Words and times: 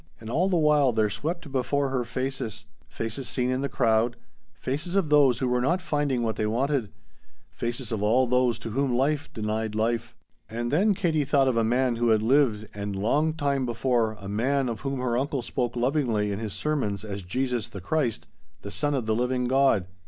And 0.19 0.31
all 0.31 0.49
the 0.49 0.57
while 0.57 0.91
there 0.91 1.11
swept 1.11 1.51
before 1.51 1.89
her 1.89 2.03
faces 2.03 2.65
faces 2.89 3.29
seen 3.29 3.51
in 3.51 3.61
the 3.61 3.69
crowd, 3.69 4.15
faces 4.51 4.95
of 4.95 5.09
those 5.09 5.37
who 5.37 5.47
were 5.47 5.61
not 5.61 5.79
finding 5.79 6.23
what 6.23 6.37
they 6.37 6.47
wanted, 6.47 6.91
faces 7.51 7.91
of 7.91 8.01
all 8.01 8.25
those 8.25 8.57
to 8.57 8.71
whom 8.71 8.95
life 8.95 9.31
denied 9.31 9.75
life. 9.75 10.15
And 10.49 10.71
then 10.71 10.95
Katie 10.95 11.23
thought 11.23 11.47
of 11.47 11.55
a 11.55 11.63
man 11.63 11.97
who 11.97 12.09
had 12.09 12.23
lived 12.23 12.75
& 12.75 12.75
long 12.95 13.33
time 13.35 13.63
before, 13.63 14.17
a 14.19 14.27
man 14.27 14.69
of 14.69 14.79
whom 14.81 14.99
her 15.01 15.15
uncle 15.19 15.43
spoke 15.43 15.75
lovingly 15.75 16.31
in 16.31 16.39
his 16.39 16.53
sermons 16.55 17.05
as 17.05 17.21
Jesus 17.21 17.67
the 17.67 17.79
Christ, 17.79 18.25
the 18.63 18.71
Son 18.71 18.95
of 18.95 19.05
the 19.05 19.13
living 19.13 19.47
God. 19.47 19.85